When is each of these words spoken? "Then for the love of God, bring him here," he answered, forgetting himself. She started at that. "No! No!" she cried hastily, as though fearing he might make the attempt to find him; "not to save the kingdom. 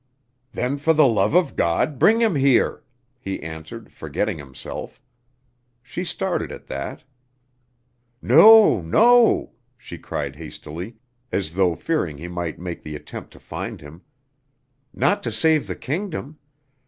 "Then 0.53 0.79
for 0.79 0.93
the 0.95 1.05
love 1.05 1.35
of 1.35 1.55
God, 1.55 1.99
bring 1.99 2.21
him 2.21 2.33
here," 2.33 2.81
he 3.19 3.39
answered, 3.43 3.91
forgetting 3.93 4.39
himself. 4.39 4.99
She 5.83 6.03
started 6.03 6.51
at 6.51 6.65
that. 6.65 7.03
"No! 8.19 8.81
No!" 8.81 9.51
she 9.77 9.99
cried 9.99 10.37
hastily, 10.37 10.95
as 11.31 11.51
though 11.53 11.75
fearing 11.75 12.17
he 12.17 12.27
might 12.27 12.57
make 12.57 12.81
the 12.81 12.95
attempt 12.95 13.31
to 13.33 13.39
find 13.39 13.79
him; 13.79 14.01
"not 14.91 15.21
to 15.21 15.31
save 15.31 15.67
the 15.67 15.75
kingdom. 15.75 16.39